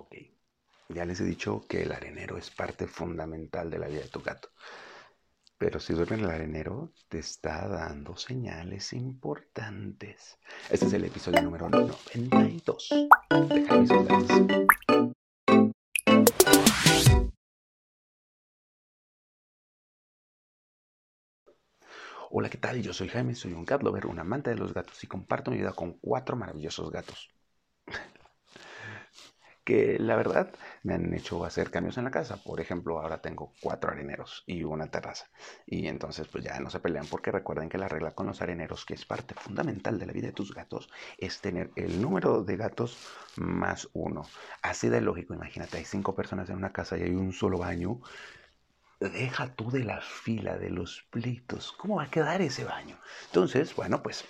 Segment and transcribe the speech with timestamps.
[0.00, 0.16] Ok,
[0.88, 4.22] ya les he dicho que el arenero es parte fundamental de la vida de tu
[4.22, 4.48] gato.
[5.58, 10.38] Pero si duerme en el arenero, te está dando señales importantes.
[10.70, 12.88] Este es el episodio número 92
[13.50, 14.66] de Jaime
[22.30, 22.80] Hola, ¿qué tal?
[22.80, 25.58] Yo soy Jaime, soy un cat lover, un amante de los gatos y comparto mi
[25.58, 27.28] vida con cuatro maravillosos gatos
[29.70, 30.50] que la verdad
[30.82, 32.42] me han hecho hacer cambios en la casa.
[32.42, 35.30] Por ejemplo, ahora tengo cuatro areneros y una terraza.
[35.64, 38.84] Y entonces pues ya no se pelean porque recuerden que la regla con los areneros,
[38.84, 42.56] que es parte fundamental de la vida de tus gatos, es tener el número de
[42.56, 42.98] gatos
[43.36, 44.26] más uno.
[44.60, 48.00] Así de lógico, imagínate, hay cinco personas en una casa y hay un solo baño.
[48.98, 51.70] Deja tú de la fila, de los plitos.
[51.78, 52.98] ¿Cómo va a quedar ese baño?
[53.28, 54.24] Entonces, bueno, pues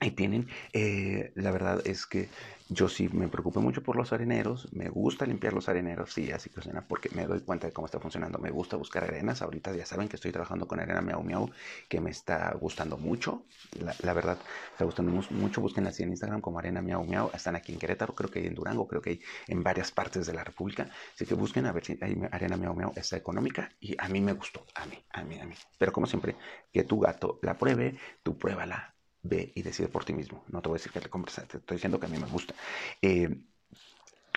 [0.00, 2.28] Ahí tienen, eh, la verdad es que
[2.68, 6.50] yo sí me preocupo mucho por los areneros, me gusta limpiar los areneros, sí, así
[6.50, 8.38] que suena, porque me doy cuenta de cómo está funcionando.
[8.38, 11.50] Me gusta buscar arenas, ahorita ya saben que estoy trabajando con arena miau miau,
[11.88, 13.46] que me está gustando mucho,
[14.02, 14.38] la, verdad,
[14.72, 18.14] está gustando mucho, busquen así en Instagram como arena miau miau, están aquí en Querétaro,
[18.14, 21.24] creo que hay en Durango, creo que hay en varias partes de la República, así
[21.24, 24.32] que busquen a ver si hay arena miau miau, está económica y a mí me
[24.34, 25.54] gustó, a mí, a mí, a mí.
[25.78, 26.36] Pero como siempre,
[26.72, 28.97] que tu gato la pruebe, tú pruébala,
[29.28, 30.44] ve y decide por ti mismo.
[30.48, 32.26] No te voy a decir que le compres, te estoy diciendo que a mí me
[32.26, 32.54] gusta.
[33.02, 33.28] Eh,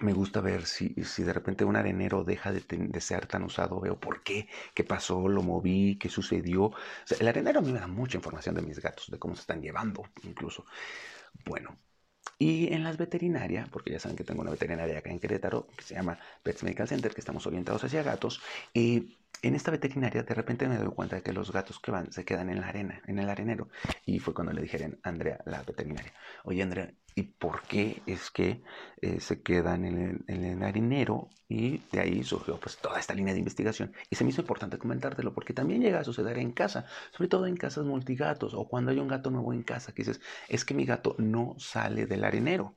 [0.00, 3.98] me gusta ver si, si, de repente un arenero deja de, ser tan usado, veo
[3.98, 6.72] por qué, qué pasó, lo moví, qué sucedió.
[7.18, 9.62] el arenero a mí me da mucha información de mis gatos, de cómo se están
[9.62, 10.66] llevando incluso.
[11.44, 11.78] Bueno,
[12.38, 15.84] y en las veterinarias, porque ya saben que tengo una veterinaria acá en Querétaro, que
[15.84, 18.40] se llama Pets Medical Center, que estamos orientados hacia gatos,
[18.74, 22.12] y en esta veterinaria de repente me doy cuenta de que los gatos que van
[22.12, 23.68] se quedan en la arena, en el arenero.
[24.06, 26.12] Y fue cuando le dijeron a Andrea, la veterinaria,
[26.44, 28.62] oye Andrea, ¿y por qué es que
[29.00, 31.28] eh, se quedan en el, arenero?
[31.48, 33.92] Y de ahí surgió pues toda esta línea de investigación.
[34.08, 37.46] Y se me hizo importante comentártelo porque también llega a suceder en casa, sobre todo
[37.46, 40.74] en casas multigatos o cuando hay un gato nuevo en casa que dices, es que
[40.74, 42.76] mi gato no sale del arenero.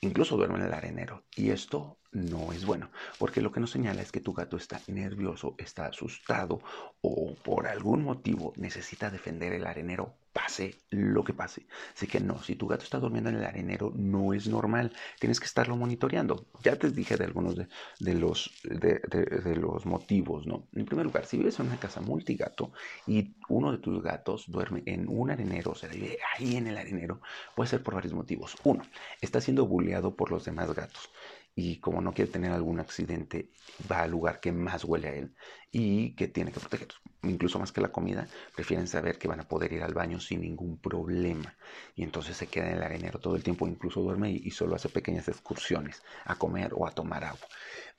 [0.00, 1.26] Incluso duerme en el arenero.
[1.36, 4.80] Y esto no es bueno, porque lo que nos señala es que tu gato está
[4.88, 6.60] nervioso, está asustado
[7.00, 11.66] o por algún motivo necesita defender el arenero pase lo que pase.
[11.94, 15.40] Así que no, si tu gato está durmiendo en el arenero no es normal, tienes
[15.40, 16.46] que estarlo monitoreando.
[16.62, 20.68] Ya te dije de algunos de, los, de, los motivos, ¿no?
[20.72, 22.72] En primer lugar, si vives en una casa multigato
[23.06, 26.76] y uno de tus gatos duerme en un arenero, o sea, vive ahí en el
[26.76, 27.20] arenero,
[27.54, 28.56] puede ser por varios motivos.
[28.64, 28.82] Uno,
[29.20, 31.10] está siendo bulleado por los demás gatos
[31.54, 33.50] y como no quiere tener algún accidente,
[33.90, 35.34] va al lugar que más huele a él
[35.70, 36.88] y que tiene que proteger.
[37.22, 40.40] Incluso más que la comida, prefieren saber que van a poder ir al baño sin
[40.40, 41.54] ningún problema.
[41.94, 44.88] Y entonces se queda en el arenero todo el tiempo, incluso duerme y, solo hace
[44.88, 47.46] pequeñas excursiones a comer o a tomar agua.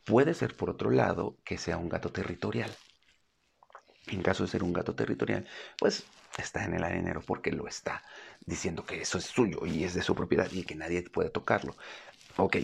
[0.05, 2.71] Puede ser, por otro lado, que sea un gato territorial.
[4.07, 5.47] En caso de ser un gato territorial,
[5.77, 6.03] pues
[6.37, 8.03] está en el arenero porque lo está
[8.45, 11.75] diciendo que eso es suyo y es de su propiedad y que nadie puede tocarlo.
[12.37, 12.57] Ok,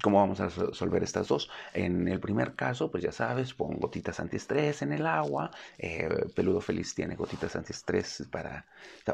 [0.00, 1.50] ¿Cómo vamos a resolver estas dos?
[1.74, 5.50] En el primer caso, pues ya sabes, pon gotitas antiestrés en el agua.
[5.76, 8.64] Eh, Peludo Feliz tiene gotitas antiestrés para...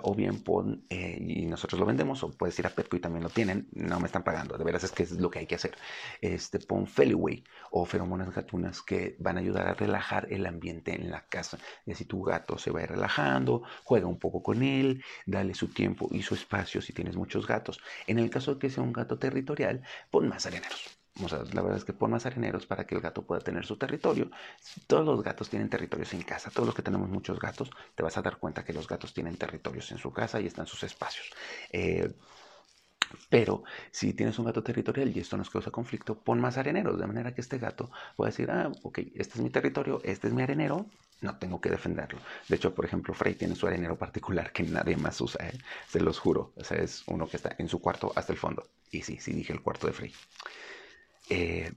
[0.03, 3.22] O bien pon, eh, y nosotros lo vendemos, o puedes ir a Petco y también
[3.22, 3.67] lo tienen.
[3.72, 5.75] No me están pagando, de veras es que es lo que hay que hacer.
[6.21, 11.11] Este, pon Feliway o feromonas gatunas que van a ayudar a relajar el ambiente en
[11.11, 11.59] la casa.
[11.87, 16.09] Y así tu gato se va relajando, juega un poco con él, dale su tiempo
[16.11, 17.81] y su espacio si tienes muchos gatos.
[18.06, 20.45] En el caso de que sea un gato territorial, pon más
[21.17, 23.77] areneros la verdad es que pon más areneros para que el gato pueda tener su
[23.77, 24.31] territorio.
[24.87, 26.51] Todos los gatos tienen territorios en casa.
[26.51, 29.37] Todos los que tenemos muchos gatos, te vas a dar cuenta que los gatos tienen
[29.37, 31.31] territorios en su casa y están sus espacios.
[31.71, 32.15] Eh,
[33.29, 37.07] pero si tienes un gato territorial y esto nos causa conflicto, pon más areneros, de
[37.07, 40.43] manera que este gato pueda decir, ah, ok, este es mi territorio, este es mi
[40.43, 40.91] arenero,
[41.25, 42.21] no tengo que defenderlo.
[42.49, 45.59] De hecho, por ejemplo, Frey tiene su arenero particular que nadie más usa, ¿eh?
[45.89, 46.53] se los juro.
[46.57, 48.69] O sea, es uno que está en su cuarto hasta el fondo.
[48.91, 50.13] Y sí, sí dije el cuarto de Frey.
[51.31, 51.72] Eh,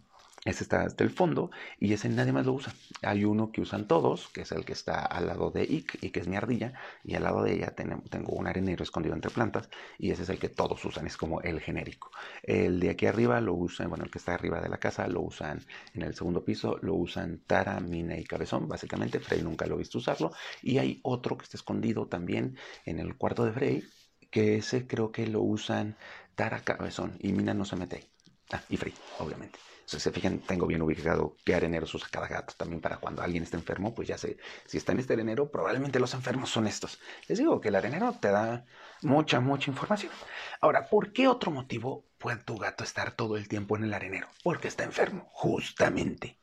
[0.47, 2.73] ese está hasta el fondo y ese nadie más lo usa.
[3.01, 6.09] Hay uno que usan todos, que es el que está al lado de Ick y
[6.11, 6.73] que es mi ardilla.
[7.03, 10.39] Y al lado de ella tengo un arenero escondido entre plantas y ese es el
[10.39, 12.11] que todos usan, es como el genérico.
[12.43, 15.19] El de aquí arriba lo usan, bueno, el que está arriba de la casa lo
[15.19, 19.19] usan en el segundo piso, lo usan Tara, Mina y Cabezón, básicamente.
[19.19, 20.31] Frey nunca lo he visto usarlo.
[20.61, 23.83] Y hay otro que está escondido también en el cuarto de Frey,
[24.31, 25.97] que ese creo que lo usan
[26.35, 28.16] Tara, Cabezón y Mina no se mete
[28.51, 29.59] Ah, y Free, obviamente.
[29.85, 32.53] Si se fijan, tengo bien ubicado qué areneros usa cada gato.
[32.57, 35.99] También para cuando alguien está enfermo, pues ya sé, si está en este arenero, probablemente
[35.99, 36.99] los enfermos son estos.
[37.27, 38.65] Les digo que el arenero te da
[39.01, 40.11] mucha, mucha información.
[40.59, 44.27] Ahora, ¿por qué otro motivo puede tu gato estar todo el tiempo en el arenero?
[44.43, 46.36] Porque está enfermo, justamente.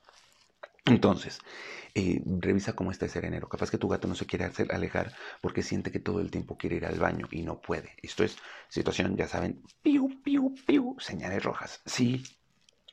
[0.87, 1.39] Entonces,
[1.95, 3.49] eh, revisa cómo está ese arenero.
[3.49, 6.59] Capaz que tu gato no se quiere hacer alejar porque siente que todo el tiempo
[6.59, 7.97] quiere ir al baño y no puede.
[8.03, 8.37] Esto es
[8.69, 11.81] situación, ya saben, piu, piu, piu, señales rojas.
[11.87, 12.23] Si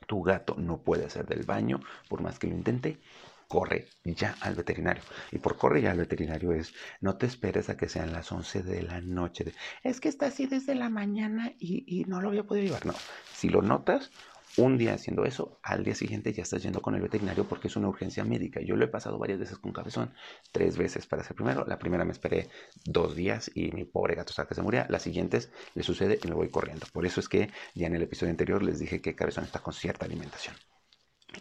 [0.06, 2.98] tu gato no puede hacer del baño, por más que lo intente,
[3.46, 5.02] corre ya al veterinario.
[5.30, 6.72] Y por corre ya al veterinario es,
[7.02, 9.52] no te esperes a que sean las 11 de la noche.
[9.82, 12.86] Es que está así desde la mañana y, y no lo había podido llevar.
[12.86, 12.94] No,
[13.34, 14.10] si lo notas,
[14.56, 17.76] un día haciendo eso, al día siguiente ya estás yendo con el veterinario porque es
[17.76, 18.60] una urgencia médica.
[18.60, 20.14] Yo lo he pasado varias veces con cabezón,
[20.52, 21.64] tres veces para hacer primero.
[21.66, 22.48] La primera me esperé
[22.84, 24.86] dos días y mi pobre gato sabe que se moría.
[24.88, 26.86] Las siguientes le sucede y me voy corriendo.
[26.92, 29.72] Por eso es que ya en el episodio anterior les dije que cabezón está con
[29.72, 30.56] cierta alimentación.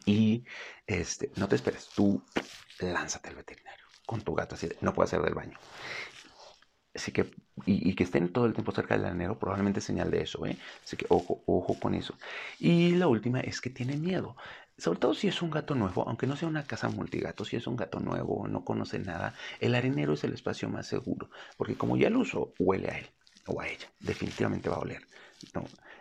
[0.05, 0.45] Y
[0.87, 2.23] este, no te esperes, tú
[2.79, 3.81] lánzate al veterinario
[4.11, 5.57] con tu gato así, no puede hacer del baño.
[6.93, 7.31] Así que,
[7.65, 10.57] y, que estén todo el tiempo cerca del arenero, probablemente es señal de eso, ¿eh?
[10.83, 12.15] Así que ojo, ojo con eso.
[12.59, 14.35] Y la última es que tiene miedo.
[14.77, 17.67] Sobre todo si es un gato nuevo, aunque no sea una casa multigato, si es
[17.67, 21.29] un gato nuevo, no conoce nada, el arenero es el espacio más seguro.
[21.55, 23.07] Porque como ya lo usó, huele a él
[23.45, 23.87] o a ella.
[23.99, 25.01] Definitivamente va a oler.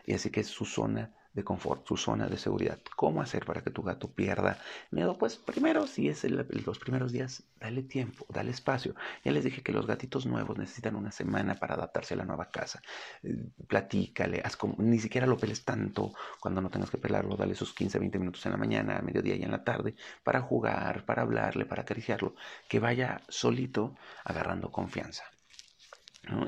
[0.06, 2.78] Y así que es su zona de confort, su zona de seguridad.
[2.96, 4.58] ¿Cómo hacer para que tu gato pierda
[4.90, 5.16] miedo?
[5.18, 8.94] Pues primero, si es los primeros días, dale tiempo, dale espacio.
[9.24, 12.50] Ya les dije que los gatitos nuevos necesitan una semana para adaptarse a la nueva
[12.50, 12.82] casa.
[13.22, 13.36] Eh,
[13.66, 17.72] platícale, haz como, ni siquiera lo peles tanto cuando no tengas que pelarlo, dale sus
[17.74, 21.22] 15, 20 minutos en la mañana, a mediodía y en la tarde para jugar, para
[21.22, 22.34] hablarle, para acariciarlo,
[22.68, 23.94] que vaya solito
[24.24, 25.24] agarrando confianza.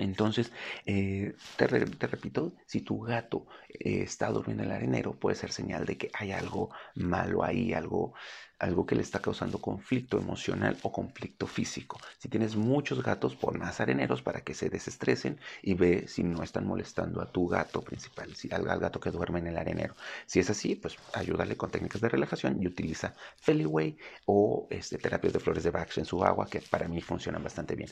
[0.00, 0.52] Entonces,
[0.86, 5.86] eh, te, repito, si tu gato eh, está durmiendo en el arenero, puede ser señal
[5.86, 8.14] de que hay algo malo ahí, algo,
[8.62, 11.98] algo que le está causando conflicto emocional o conflicto físico.
[12.18, 16.44] Si tienes muchos gatos, pon más areneros para que se desestresen y ve si no
[16.44, 19.96] están molestando a tu gato principal, si, al, gato que duerme en el arenero.
[20.26, 25.32] Si es así, pues ayúdale con técnicas de relajación y utiliza Feliway o este, terapias
[25.32, 27.90] de flores de Bach en su agua, que para mí funcionan bastante bien.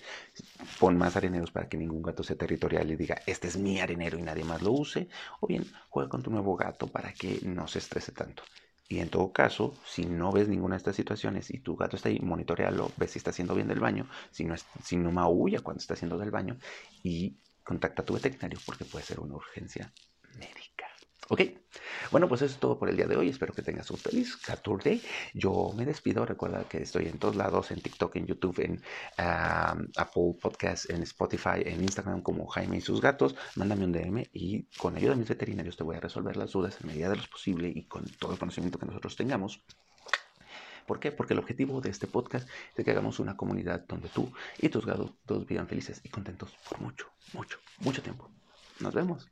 [0.78, 4.19] Pon más areneros para que ningún gato sea territorial y diga, este es mi arenero
[4.19, 5.08] y nadie más lo use.
[5.40, 8.44] O bien, juega con tu nuevo gato para que no se estrese tanto.
[8.90, 12.08] Y en todo caso, si no ves ninguna de estas situaciones y tu gato está
[12.08, 15.60] ahí, monitorealo, ves si está haciendo bien del baño, si no, es, si no maulla
[15.60, 16.58] cuando está haciendo del baño
[17.04, 19.92] y contacta a tu veterinario porque puede ser una urgencia
[20.37, 20.89] médica.
[21.32, 21.42] ¿Ok?
[22.10, 23.28] Bueno, pues eso es todo por el día de hoy.
[23.28, 25.00] Espero que tengas un feliz Saturday.
[25.32, 26.26] Yo me despido.
[26.26, 28.82] Recuerda que estoy en todos lados, en TikTok, en YouTube, en
[29.16, 33.36] Apple Podcasts, en Spotify, en Instagram como Jaime y sus gatos.
[33.54, 36.76] Mándame un DM y con ayuda de mis veterinarios te voy a resolver las dudas
[36.80, 39.62] en medida de lo posible y con todo el conocimiento que nosotros tengamos.
[40.84, 41.12] ¿Por qué?
[41.12, 44.84] Porque el objetivo de este podcast es que hagamos una comunidad donde tú y tus
[44.84, 48.28] gatos todos vivan felices y contentos por mucho, mucho, mucho tiempo.
[48.80, 49.28] Nos vemos.